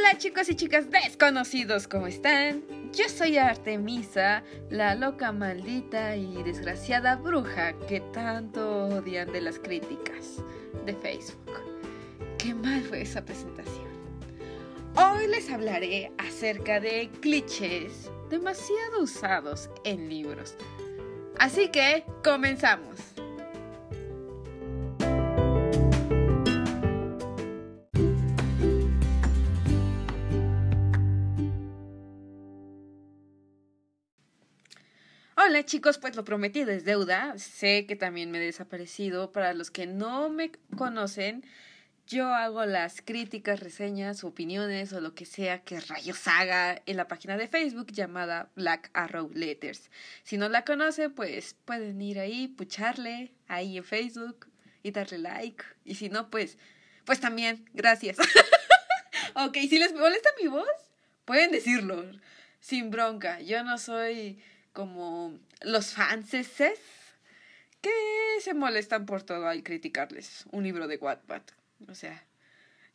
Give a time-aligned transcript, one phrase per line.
[0.00, 2.62] Hola chicos y chicas desconocidos, ¿cómo están?
[2.92, 10.42] Yo soy Artemisa, la loca maldita y desgraciada bruja que tanto odian de las críticas
[10.86, 11.52] de Facebook.
[12.38, 13.88] Qué mal fue esa presentación.
[14.96, 20.54] Hoy les hablaré acerca de clichés demasiado usados en libros.
[21.38, 23.09] Así que, comenzamos.
[35.50, 37.36] Hola chicos, pues lo prometido es deuda.
[37.36, 39.32] Sé que también me he desaparecido.
[39.32, 41.44] Para los que no me conocen,
[42.06, 47.08] yo hago las críticas, reseñas, opiniones o lo que sea que rayos haga en la
[47.08, 49.90] página de Facebook llamada Black Arrow Letters.
[50.22, 54.46] Si no la conoce, pues pueden ir ahí, pucharle ahí en Facebook
[54.84, 55.64] y darle like.
[55.84, 56.58] Y si no, pues,
[57.04, 58.18] pues también, gracias.
[59.34, 60.68] ok, si les molesta mi voz,
[61.24, 62.04] pueden decirlo,
[62.60, 63.40] sin bronca.
[63.40, 64.40] Yo no soy
[64.72, 66.48] como los fanses
[67.80, 67.90] que
[68.40, 71.42] se molestan por todo al criticarles un libro de Wattpad.
[71.88, 72.24] O sea,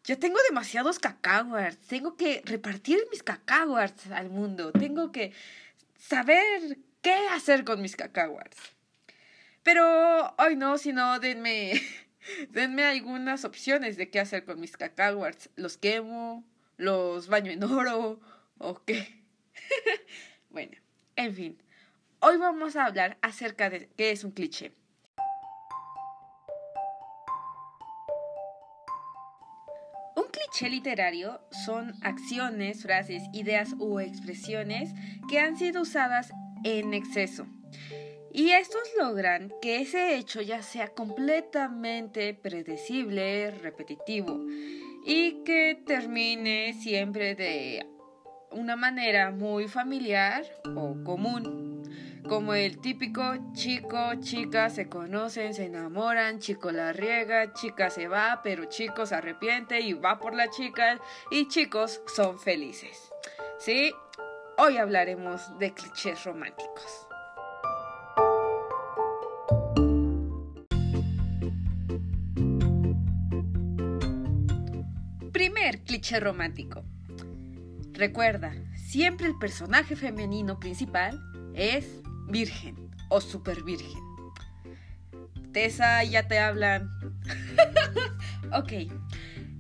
[0.04, 5.34] yo tengo demasiados cacahuarts, tengo que repartir mis cacahuarts al mundo, tengo que
[5.98, 8.58] saber qué hacer con mis cacahuarts.
[9.64, 11.82] Pero hoy no, sino denme,
[12.50, 15.50] denme algunas opciones de qué hacer con mis cacahuarts.
[15.56, 16.46] ¿Los quemo?
[16.78, 18.20] ¿Los baño en oro?
[18.60, 19.24] ¿O qué?
[20.52, 20.78] bueno,
[21.16, 21.65] en fin.
[22.22, 24.72] Hoy vamos a hablar acerca de qué es un cliché.
[30.16, 34.92] Un cliché literario son acciones, frases, ideas u expresiones
[35.30, 36.32] que han sido usadas
[36.64, 37.46] en exceso.
[38.32, 44.40] Y estos logran que ese hecho ya sea completamente predecible, repetitivo
[45.06, 47.86] y que termine siempre de
[48.52, 50.46] una manera muy familiar
[50.76, 51.75] o común
[52.28, 58.42] como el típico chico, chica se conocen, se enamoran, chico la riega, chica se va,
[58.44, 61.00] pero chico se arrepiente y va por la chica
[61.30, 63.12] y chicos son felices.
[63.60, 63.94] Sí,
[64.58, 67.08] hoy hablaremos de clichés románticos.
[75.32, 76.84] Primer cliché romántico.
[77.92, 81.22] Recuerda, siempre el personaje femenino principal
[81.54, 84.02] es virgen o super virgen.
[85.54, 86.90] Tessa ya te hablan.
[88.54, 88.92] ok.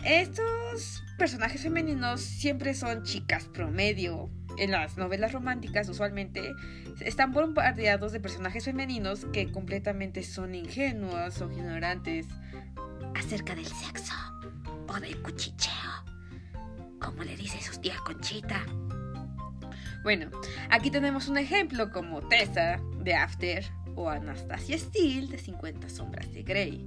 [0.03, 4.29] Estos personajes femeninos siempre son chicas promedio.
[4.57, 6.53] En las novelas románticas usualmente
[7.01, 12.27] están bombardeados de personajes femeninos que completamente son ingenuos o ignorantes
[13.15, 14.13] acerca del sexo
[14.87, 15.71] o del cuchicheo,
[16.99, 18.65] como le dice su tía Conchita.
[20.05, 20.29] Bueno,
[20.69, 26.43] aquí tenemos un ejemplo como Tessa de After o Anastasia Steele de 50 sombras de
[26.43, 26.85] Grey.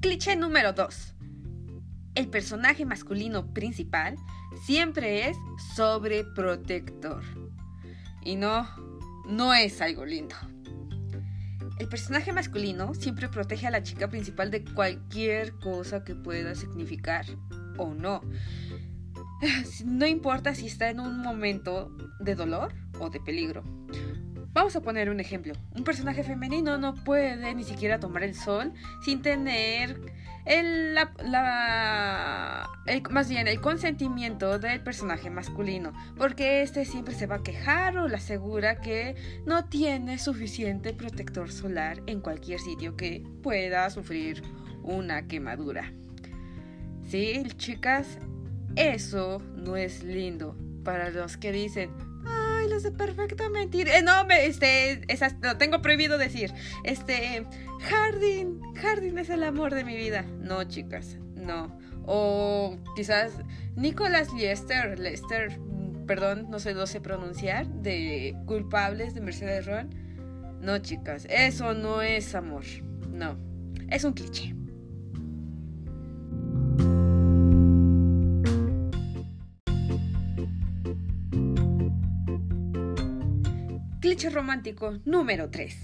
[0.00, 1.14] Cliché número 2.
[2.16, 4.16] El personaje masculino principal
[4.66, 5.36] siempre es
[5.76, 7.22] sobreprotector.
[8.20, 8.68] Y no,
[9.28, 10.34] no es algo lindo.
[11.78, 17.26] El personaje masculino siempre protege a la chica principal de cualquier cosa que pueda significar
[17.76, 18.20] o no.
[19.84, 23.62] No importa si está en un momento de dolor o de peligro.
[24.52, 25.52] Vamos a poner un ejemplo.
[25.72, 28.72] Un personaje femenino no puede ni siquiera tomar el sol
[29.04, 30.00] sin tener
[30.44, 32.68] el, la,
[33.10, 38.08] más bien el consentimiento del personaje masculino, porque este siempre se va a quejar o
[38.08, 39.14] le asegura que
[39.46, 44.42] no tiene suficiente protector solar en cualquier sitio que pueda sufrir
[44.82, 45.92] una quemadura.
[47.06, 48.18] Sí, chicas,
[48.76, 51.90] eso no es lindo para los que dicen,
[52.74, 53.82] lo sé perfectamente.
[53.82, 55.00] Eh, no, me, este,
[55.42, 56.52] lo tengo prohibido decir.
[56.82, 57.46] Este,
[57.88, 60.24] Hardin, Hardin es el amor de mi vida.
[60.40, 61.78] No, chicas, no.
[62.06, 63.32] O quizás
[63.76, 65.58] Nicholas Lester, Lester,
[66.06, 69.94] perdón, no sé, lo sé pronunciar, de culpables de Mercedes Ron.
[70.60, 72.64] No, chicas, eso no es amor.
[73.10, 73.38] No,
[73.88, 74.54] es un cliché.
[84.14, 85.76] Cliché romántico número 3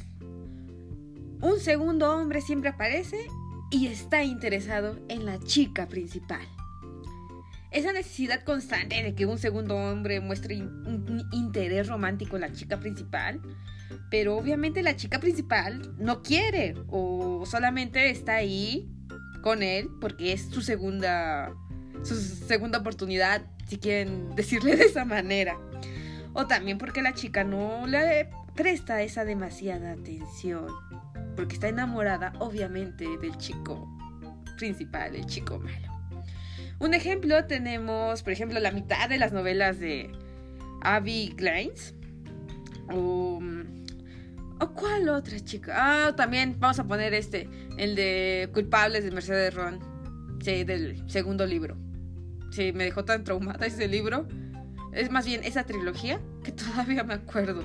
[1.42, 3.16] un segundo hombre siempre aparece
[3.72, 6.46] y está interesado en la chica principal.
[7.72, 12.78] esa necesidad constante de que un segundo hombre muestre un interés romántico en la chica
[12.78, 13.40] principal,
[14.12, 18.88] pero obviamente la chica principal no quiere o solamente está ahí
[19.42, 21.52] con él porque es su segunda
[22.04, 25.58] su segunda oportunidad, si quieren decirle de esa manera.
[26.32, 30.66] O también porque la chica no le presta esa demasiada atención,
[31.36, 33.88] porque está enamorada obviamente del chico
[34.56, 35.88] principal, el chico malo.
[36.78, 40.10] Un ejemplo tenemos, por ejemplo, la mitad de las novelas de
[40.82, 41.94] Abby Glines.
[42.92, 43.40] O,
[44.60, 45.74] ¿O cuál otra chica?
[45.76, 49.78] Ah, también vamos a poner este, el de Culpables de Mercedes Ron.
[50.42, 51.76] Sí, del segundo libro.
[52.50, 54.26] Sí, me dejó tan traumada ese libro.
[54.92, 57.64] Es más bien esa trilogía que todavía me acuerdo.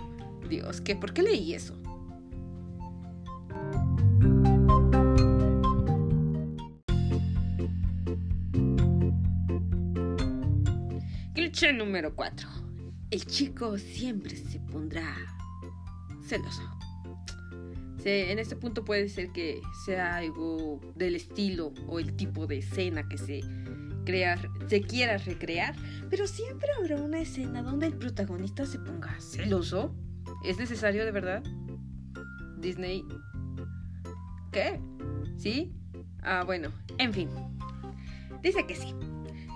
[0.50, 0.96] Dios, ¿qué?
[0.96, 1.76] ¿por qué leí eso?
[11.74, 12.48] número 4.
[13.12, 15.16] El chico siempre se pondrá
[16.28, 16.62] celoso.
[18.04, 23.08] en este punto puede ser que sea algo del estilo o el tipo de escena
[23.08, 23.42] que se,
[24.06, 25.76] crea, se quiera recrear,
[26.10, 29.94] pero siempre habrá una escena donde el protagonista se ponga celoso.
[30.46, 31.44] ¿Es necesario de verdad?
[32.60, 33.04] Disney.
[34.52, 34.80] ¿Qué?
[35.38, 35.74] ¿Sí?
[36.22, 37.30] Ah, bueno, en fin.
[38.42, 38.96] Dice que sí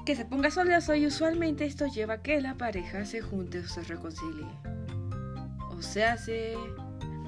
[0.09, 3.67] que se ponga soleoso y usualmente esto lleva a que la pareja se junte o
[3.67, 4.47] se reconcilie.
[5.69, 6.55] O se hace...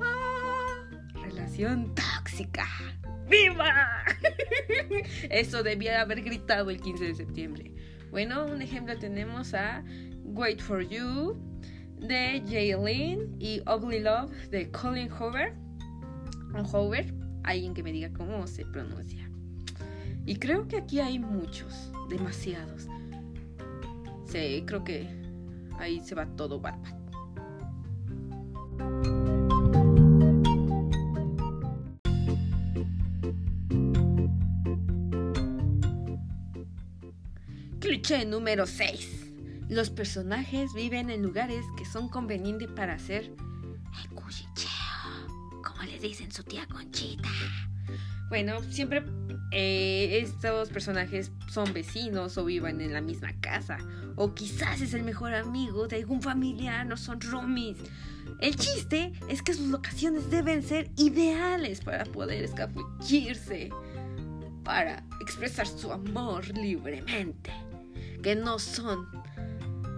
[0.01, 0.89] ¡Ah!
[1.23, 2.65] Relación tóxica.
[3.29, 4.03] ¡Viva!
[5.29, 7.73] Eso debía haber gritado el 15 de septiembre.
[8.11, 9.83] Bueno, un ejemplo tenemos a
[10.23, 11.39] Wait for You
[11.97, 15.55] de Jaylin y Ugly Love de Colin Hoover.
[16.71, 17.13] Hoover,
[17.43, 19.29] alguien que me diga cómo se pronuncia.
[20.25, 22.87] Y creo que aquí hay muchos, demasiados.
[24.25, 25.07] Sí, creo que
[25.79, 27.00] ahí se va todo Batman.
[38.11, 39.67] Número 6.
[39.69, 43.31] Los personajes viven en lugares que son convenientes para hacer
[44.03, 44.67] el cuchicheo,
[45.63, 47.29] como le dicen su tía Conchita.
[48.27, 49.05] Bueno, siempre
[49.51, 53.77] eh, estos personajes son vecinos o viven en la misma casa.
[54.17, 57.77] O quizás es el mejor amigo de algún familiar, no son roomies.
[58.41, 63.69] El chiste es que sus locaciones deben ser ideales para poder escabullirse,
[64.65, 67.51] para expresar su amor libremente.
[68.21, 69.07] Que no son...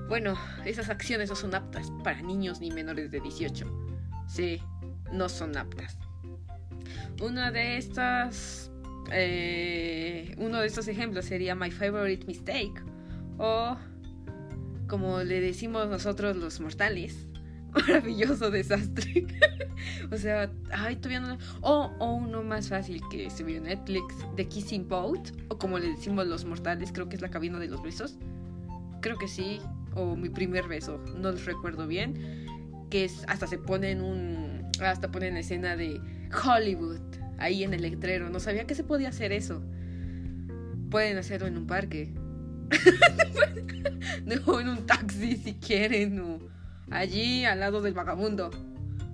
[0.07, 3.65] Bueno, esas acciones no son aptas para niños ni menores de 18.
[4.27, 4.61] Sí,
[5.11, 5.97] no son aptas.
[7.21, 8.71] Una de estas
[9.11, 12.81] eh, uno de estos ejemplos sería My Favorite Mistake
[13.37, 13.77] o
[14.87, 17.27] como le decimos nosotros los mortales,
[17.73, 19.27] maravilloso desastre.
[20.11, 21.37] o sea, ay, todavía no.
[21.61, 25.79] O, o, uno más fácil que se vio en Netflix, The Kissing Boat, o como
[25.79, 28.17] le decimos los mortales, creo que es la cabina de los besos.
[29.01, 29.59] Creo que sí,
[29.95, 32.45] o mi primer beso, no los recuerdo bien.
[32.89, 34.63] Que es, hasta se pone en un.
[34.81, 36.01] Hasta ponen escena de
[36.43, 37.01] Hollywood
[37.37, 38.29] ahí en el letrero.
[38.29, 39.63] No sabía que se podía hacer eso.
[40.89, 42.13] Pueden hacerlo en un parque.
[44.25, 46.19] no, en un taxi si quieren.
[46.19, 46.39] O
[46.97, 48.51] allí al lado del vagabundo.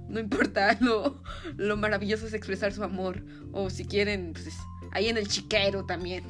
[0.07, 1.21] No importa, lo,
[1.55, 3.23] lo maravilloso es expresar su amor.
[3.51, 4.55] O si quieren, pues
[4.91, 6.23] ahí en el chiquero también.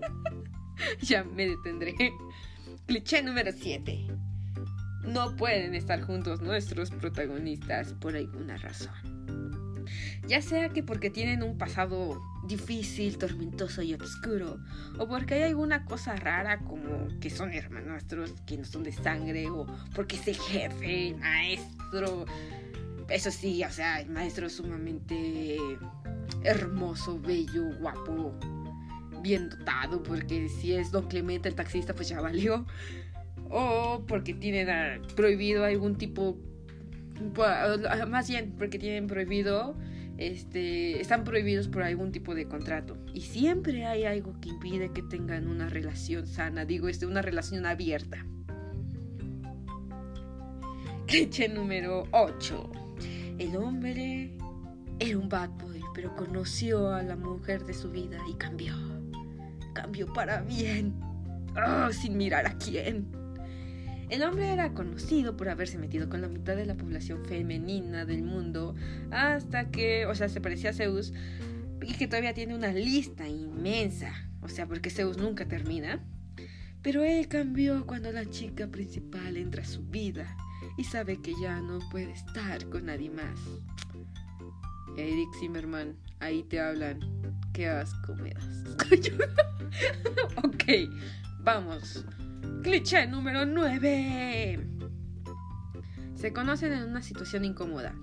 [1.00, 1.94] ya me detendré.
[2.86, 4.06] Cliché número 7.
[5.04, 9.13] No pueden estar juntos nuestros protagonistas por alguna razón.
[10.26, 14.58] Ya sea que porque tienen un pasado difícil, tormentoso y oscuro,
[14.98, 19.48] o porque hay alguna cosa rara como que son hermanastros que no son de sangre,
[19.50, 22.24] o porque es el jefe, maestro.
[23.08, 25.58] Eso sí, o sea, el maestro es sumamente
[26.42, 28.34] hermoso, bello, guapo,
[29.22, 32.66] bien dotado, porque si es Don Clemente el taxista, pues ya valió.
[33.50, 36.38] O porque tienen prohibido algún tipo
[38.08, 39.76] más bien porque tienen prohibido
[40.18, 42.96] este, están prohibidos por algún tipo de contrato.
[43.12, 47.66] Y siempre hay algo que impide que tengan una relación sana, digo, este, una relación
[47.66, 48.24] abierta.
[51.06, 52.72] Cliché número 8.
[53.38, 54.36] El hombre
[54.98, 58.74] era un bad boy, pero conoció a la mujer de su vida y cambió.
[59.74, 60.94] Cambió para bien.
[61.56, 63.23] Oh, sin mirar a quién.
[64.08, 68.22] El hombre era conocido por haberse metido con la mitad de la población femenina del
[68.22, 68.74] mundo
[69.10, 71.12] hasta que, o sea, se parecía a Zeus
[71.82, 76.04] y que todavía tiene una lista inmensa, o sea, porque Zeus nunca termina.
[76.82, 80.36] Pero él cambió cuando la chica principal entra a su vida
[80.76, 83.40] y sabe que ya no puede estar con nadie más.
[84.96, 87.00] Eric Zimmerman, ahí te hablan.
[87.52, 88.64] Qué asco me das.
[90.44, 90.64] ok,
[91.40, 92.04] vamos.
[92.62, 94.66] Cliché número 9.
[96.14, 97.94] Se conocen en una situación incómoda.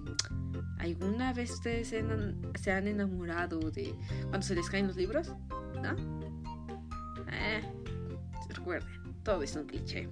[0.80, 3.94] ¿Alguna vez ustedes se han enamorado de
[4.30, 5.34] cuando se les caen los libros?
[5.82, 5.96] ¿No?
[7.32, 7.62] Eh,
[8.50, 10.10] recuerden, todo es un cliché.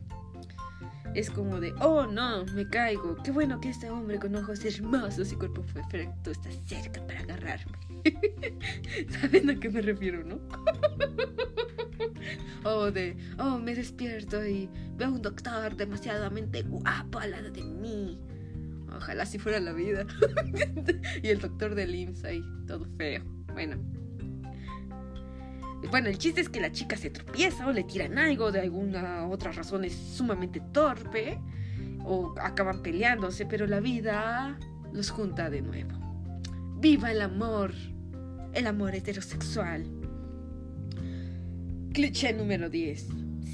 [1.16, 3.16] Es como de, oh no, me caigo.
[3.24, 7.78] Qué bueno que este hombre con ojos hermosos y cuerpo perfecto está cerca para agarrarme.
[9.10, 10.40] ¿Saben a qué me refiero, no?
[12.92, 18.20] de, oh, me despierto y veo a un doctor demasiadamente guapo al lado de mí.
[18.96, 20.06] Ojalá si fuera la vida.
[21.24, 23.24] y el doctor de IMSS ahí, todo feo.
[23.54, 23.78] Bueno.
[25.92, 29.28] Bueno, el chiste es que la chica se tropieza o le tiran algo de alguna
[29.28, 31.40] otra razón es sumamente torpe
[32.04, 34.58] o acaban peleándose, pero la vida
[34.94, 35.92] los junta de nuevo.
[36.80, 37.74] ¡Viva el amor!
[38.54, 39.99] El amor heterosexual.
[41.94, 43.08] Cliché número 10.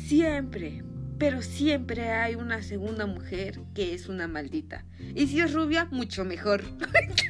[0.08, 0.84] Siempre,
[1.18, 4.84] pero siempre hay una segunda mujer que es una maldita.
[5.16, 6.64] Y si es rubia, mucho mejor.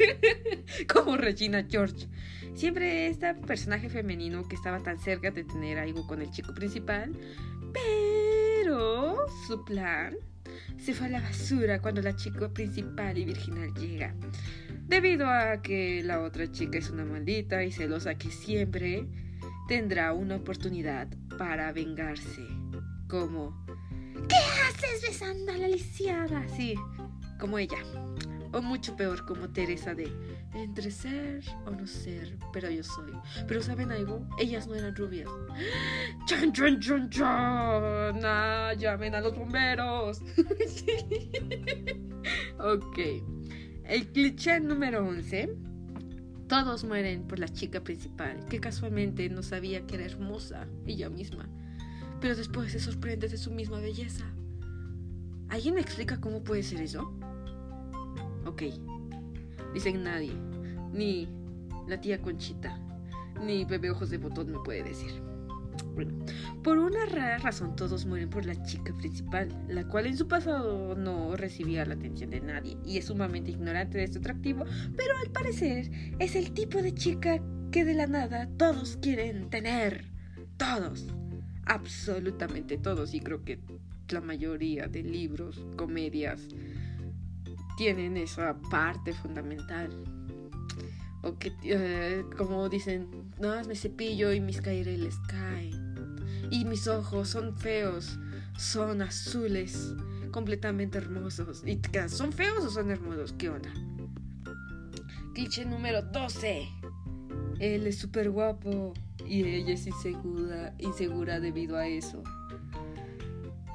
[0.93, 2.07] Como Regina George.
[2.55, 7.11] Siempre este personaje femenino que estaba tan cerca de tener algo con el chico principal.
[7.71, 10.15] Pero su plan
[10.77, 14.15] se fue a la basura cuando la chica principal y virginal llega.
[14.87, 19.05] Debido a que la otra chica es una maldita y celosa que siempre
[19.67, 21.07] tendrá una oportunidad
[21.37, 22.45] para vengarse.
[23.07, 23.65] Como
[24.27, 26.47] ¿Qué haces besando a la lisiada?
[26.55, 26.75] Sí,
[27.39, 27.77] como ella.
[28.53, 30.09] O mucho peor, como Teresa de
[30.53, 33.11] entre ser o no ser, pero yo soy.
[33.47, 34.25] Pero ¿saben algo?
[34.39, 35.29] Ellas no eran rubias.
[36.25, 38.21] ¡Chan, chan, chan, chan!
[38.23, 40.21] Ah, ¡Llamen a los bomberos!
[42.59, 42.99] ok.
[43.83, 45.49] El cliché número 11.
[46.47, 51.49] Todos mueren por la chica principal, que casualmente no sabía que era hermosa, ella misma
[52.25, 54.25] pero después se sorprende de su misma belleza.
[55.49, 57.13] ¿Alguien me explica cómo puede ser eso?
[58.45, 58.63] Ok.
[59.73, 60.33] Dicen nadie.
[60.91, 61.29] Ni
[61.87, 62.79] la tía Conchita.
[63.41, 65.24] Ni bebé ojos de botón me puede decir.
[66.63, 70.95] Por una rara razón todos mueren por la chica principal, la cual en su pasado
[70.95, 74.65] no recibía la atención de nadie y es sumamente ignorante de su atractivo,
[74.95, 77.39] pero al parecer es el tipo de chica
[77.71, 80.05] que de la nada todos quieren tener.
[80.57, 81.07] Todos
[81.65, 83.59] absolutamente todos y creo que
[84.09, 86.41] la mayoría de libros, comedias,
[87.77, 89.89] tienen esa parte fundamental.
[91.25, 96.15] O que, eh, como dicen, no, me cepillo y mis caireles caen.
[96.51, 98.19] Y mis ojos son feos,
[98.57, 99.95] son azules,
[100.31, 101.63] completamente hermosos.
[101.65, 103.33] ¿Y son feos o son hermosos?
[103.33, 103.73] ¿Qué onda?
[105.33, 106.69] Cliché número 12.
[107.59, 108.93] Él es súper guapo
[109.25, 112.21] y ella es insegura, insegura debido a eso.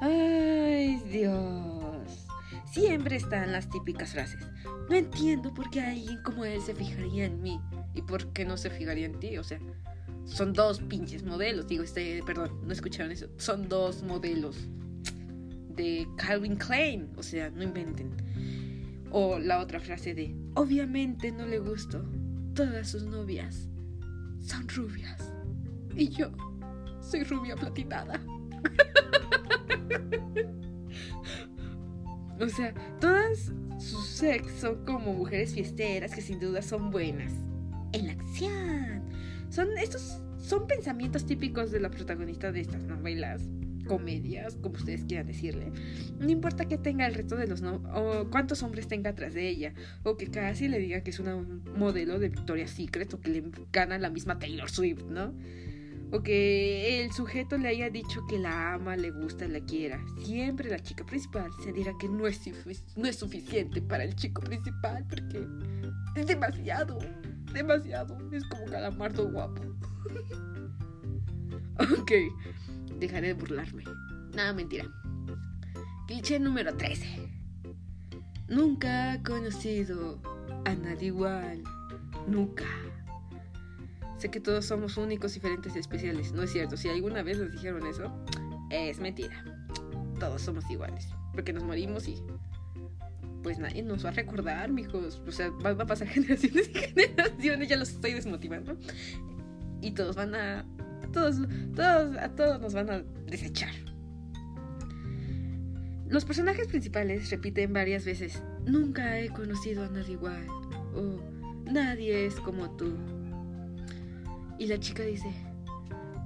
[0.00, 1.79] Ay, Dios.
[2.70, 4.46] Siempre están las típicas frases.
[4.88, 7.60] No entiendo por qué alguien como él se fijaría en mí
[7.94, 9.38] y por qué no se fijaría en ti.
[9.38, 9.58] O sea,
[10.24, 11.66] son dos pinches modelos.
[11.66, 13.26] Digo, este, perdón, no escucharon eso.
[13.38, 14.56] Son dos modelos
[15.74, 17.10] de Calvin Klein.
[17.16, 18.12] O sea, no inventen.
[19.10, 22.04] O la otra frase de, obviamente no le gusto.
[22.54, 23.68] Todas sus novias
[24.40, 25.32] son rubias.
[25.96, 26.30] Y yo
[27.00, 28.20] soy rubia platinada.
[32.40, 37.32] o sea, todas sus sex son como mujeres fiesteras que sin duda son buenas.
[37.92, 39.02] En la acción.
[39.50, 43.42] Son estos son pensamientos típicos de la protagonista de estas novelas,
[43.86, 45.72] comedias, como ustedes quieran decirle.
[46.18, 49.48] No importa que tenga el resto de los no o cuántos hombres tenga atrás de
[49.48, 53.30] ella, o que casi le diga que es una modelo de Victoria's Secret o que
[53.30, 55.34] le gana la misma Taylor Swift, ¿no?
[56.12, 60.04] O que el sujeto le haya dicho que la ama, le gusta, la quiera.
[60.24, 62.40] Siempre la chica principal se dirá que no es,
[62.96, 65.46] no es suficiente para el chico principal porque
[66.16, 66.98] es demasiado,
[67.52, 68.18] demasiado.
[68.32, 69.62] Es como calamardo guapo.
[72.00, 72.12] ok,
[72.98, 73.84] dejaré de burlarme.
[74.34, 74.86] Nada, mentira.
[76.06, 77.28] Cliché número 13.
[78.48, 80.20] Nunca he conocido
[80.64, 81.62] a nadie igual.
[82.26, 82.64] Nunca.
[84.20, 86.32] Sé que todos somos únicos, diferentes y especiales.
[86.32, 86.76] No es cierto.
[86.76, 88.12] Si alguna vez les dijeron eso,
[88.68, 89.42] es mentira.
[90.18, 91.08] Todos somos iguales.
[91.32, 92.22] Porque nos morimos y.
[93.42, 95.22] Pues nadie nos va a recordar, mijos.
[95.26, 97.68] O sea, va, a pasar generaciones y generaciones.
[97.70, 98.76] Ya los estoy desmotivando.
[99.80, 100.66] Y todos van a.
[101.14, 101.36] todos,
[101.74, 103.72] todos, a todos nos van a desechar.
[106.10, 110.46] Los personajes principales repiten varias veces, nunca he conocido a nadie igual
[110.94, 111.22] o
[111.70, 113.19] nadie es como tú.
[114.60, 115.32] Y la chica dice,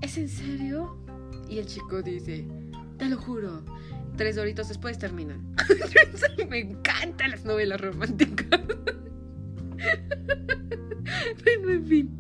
[0.03, 0.99] ¿es en serio?
[1.49, 2.45] Y el chico dice,
[2.99, 3.65] te lo juro.
[4.17, 5.55] Tres horitos después terminan.
[6.51, 8.61] Me encantan las novelas románticas.
[11.45, 12.11] bueno, en fin.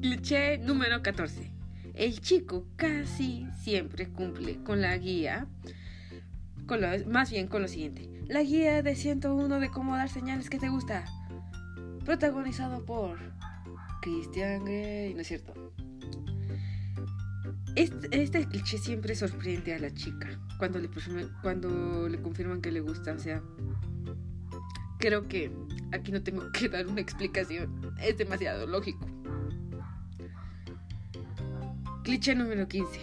[0.00, 1.52] Cliché número 14.
[1.92, 5.46] El chico casi siempre cumple con la guía,
[6.64, 8.08] con lo, más bien con lo siguiente.
[8.28, 11.04] La guía de 101 de cómo dar señales que te gusta.
[12.06, 13.18] Protagonizado por
[14.00, 15.54] Christian Grey, ¿no es cierto?
[17.76, 20.28] Este, este, cliché siempre sorprende a la chica
[20.58, 20.90] cuando le,
[21.42, 23.12] cuando le confirman que le gusta.
[23.12, 23.42] O sea,
[24.98, 25.52] creo que
[25.92, 27.94] aquí no tengo que dar una explicación.
[28.00, 29.06] Es demasiado lógico.
[32.02, 33.00] Cliché número 15.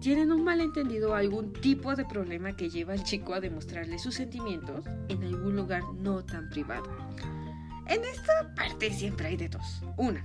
[0.00, 4.14] Tienen un malentendido o algún tipo de problema que lleva al chico a demostrarle sus
[4.14, 6.90] sentimientos en algún lugar no tan privado.
[7.90, 9.82] En esta parte siempre hay de dos.
[9.96, 10.24] Una,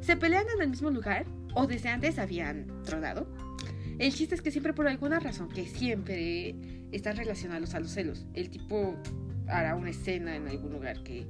[0.00, 3.28] se pelean en el mismo lugar o desde antes habían tronado.
[4.00, 6.56] El chiste es que siempre por alguna razón que siempre
[6.90, 8.96] están relacionados a los celos, el tipo
[9.46, 11.24] hará una escena en algún lugar que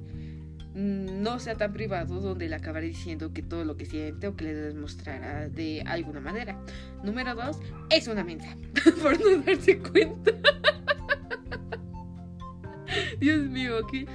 [0.75, 4.45] no sea tan privado donde le acabará diciendo que todo lo que siente o que
[4.45, 6.59] le demostrará de alguna manera.
[7.05, 7.59] Número dos,
[7.91, 8.57] es una mensa,
[9.03, 10.31] por no darse cuenta.
[13.21, 14.07] Dios mío, aquí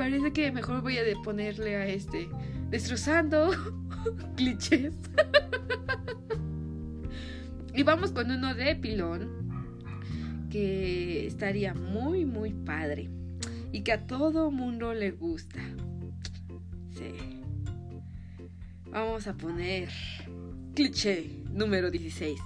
[0.00, 2.26] parece que mejor voy a ponerle a este
[2.70, 3.50] destrozando
[4.34, 4.94] clichés.
[7.74, 9.28] y vamos con uno de pilón
[10.48, 13.10] que estaría muy muy padre
[13.72, 15.60] y que a todo mundo le gusta.
[16.96, 17.42] Sí.
[18.90, 19.90] Vamos a poner
[20.74, 22.40] cliché número 16.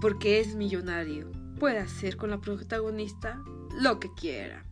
[0.00, 1.30] Porque es millonario.
[1.60, 3.40] Puede hacer con la protagonista
[3.80, 4.67] lo que quiera.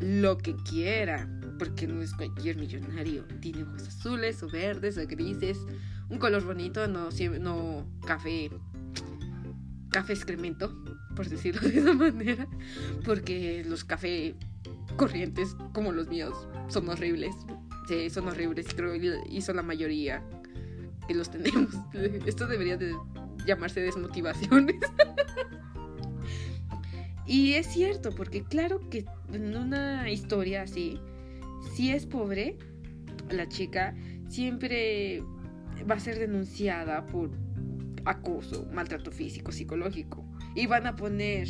[0.00, 1.28] Lo que quiera.
[1.58, 3.24] Porque no es cualquier millonario.
[3.40, 5.58] Tiene ojos azules o verdes o grises.
[6.08, 7.08] Un color bonito, no,
[7.40, 8.50] no café.
[9.90, 10.74] Café excremento,
[11.14, 12.46] por decirlo de esa manera.
[13.04, 14.34] Porque los café
[14.96, 17.34] corrientes como los míos son horribles.
[17.88, 20.22] Sí, son horribles, creo, y son la mayoría
[21.06, 21.70] que los tenemos.
[22.26, 22.94] Esto debería de
[23.46, 24.76] llamarse desmotivaciones.
[27.26, 31.00] y es cierto, porque claro que en una historia así,
[31.74, 32.56] si es pobre,
[33.30, 33.94] la chica
[34.28, 35.22] siempre
[35.90, 37.30] va a ser denunciada por
[38.04, 40.24] acoso, maltrato físico, psicológico.
[40.54, 41.48] Y van a poner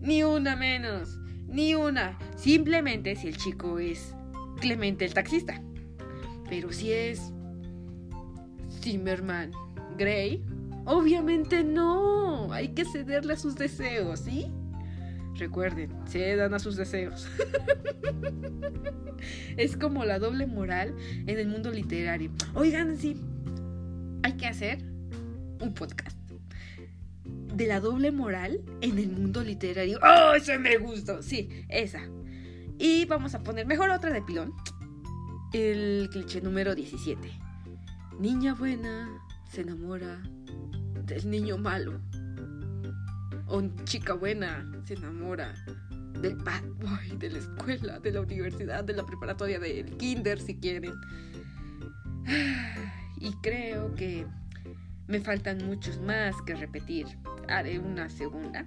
[0.00, 2.18] ni una menos, ni una.
[2.36, 4.14] Simplemente si el chico es
[4.60, 5.62] Clemente el taxista.
[6.48, 7.32] Pero si es
[8.80, 9.52] Zimmerman
[9.98, 10.42] Gray,
[10.84, 12.52] obviamente no.
[12.52, 14.46] Hay que cederle a sus deseos, ¿sí?
[15.38, 17.28] Recuerden, cedan a sus deseos.
[19.56, 20.94] es como la doble moral
[21.26, 22.30] en el mundo literario.
[22.54, 23.20] Oigan, sí,
[24.22, 24.78] hay que hacer
[25.60, 26.16] un podcast
[27.24, 29.98] de la doble moral en el mundo literario.
[30.02, 31.22] ¡Oh, ese me gustó!
[31.22, 32.02] Sí, esa.
[32.78, 34.52] Y vamos a poner mejor otra de pilón.
[35.52, 37.30] El cliché número 17.
[38.18, 39.08] Niña buena
[39.50, 40.22] se enamora
[41.04, 42.00] del niño malo.
[43.48, 45.54] O chica buena se enamora
[46.20, 50.56] del bad boy, de la escuela, de la universidad, de la preparatoria, del kinder si
[50.56, 50.94] quieren.
[53.18, 54.26] Y creo que
[55.08, 57.06] me faltan muchos más que repetir.
[57.48, 58.62] Haré una segunda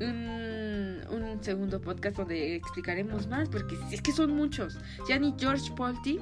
[0.00, 4.78] un, segundo podcast donde explicaremos más, porque es que son muchos.
[5.08, 6.18] Ya ni George Polti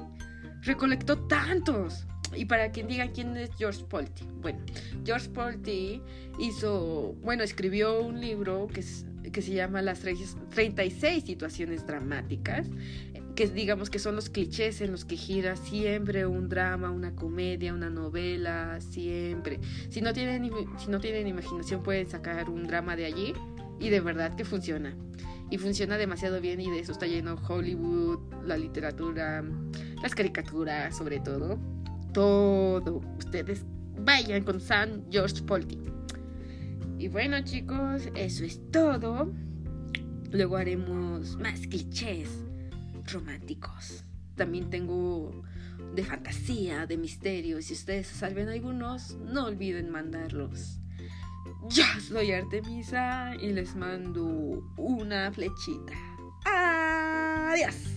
[0.61, 2.05] recolectó tantos.
[2.35, 4.25] Y para quien diga quién es George Polti.
[4.41, 4.59] Bueno,
[5.05, 6.01] George Polti
[6.39, 8.83] hizo, bueno, escribió un libro que,
[9.31, 12.67] que se llama Las 36 situaciones dramáticas,
[13.35, 17.73] que digamos que son los clichés en los que gira siempre un drama, una comedia,
[17.73, 19.59] una novela, siempre.
[19.89, 23.33] Si no tienen, si no tienen imaginación pueden sacar un drama de allí
[23.79, 24.95] y de verdad que funciona.
[25.49, 29.43] Y funciona demasiado bien y de eso está lleno Hollywood, la literatura,
[30.01, 31.59] las caricaturas sobre todo.
[32.13, 33.01] Todo.
[33.17, 33.65] Ustedes
[33.97, 35.79] vayan con San George Polti.
[36.99, 39.33] Y bueno chicos, eso es todo.
[40.31, 42.29] Luego haremos más clichés
[43.11, 44.03] románticos.
[44.35, 45.43] También tengo
[45.95, 47.61] de fantasía, de misterio.
[47.61, 50.79] Si ustedes salven algunos, no olviden mandarlos.
[51.69, 55.93] Yo soy Artemisa y les mando una flechita.
[56.45, 57.92] Adiós.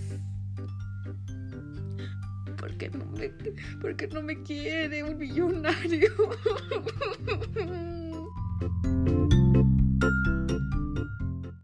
[2.76, 3.28] ¿Por qué no me,
[3.80, 6.12] por qué no me quiere un millonario?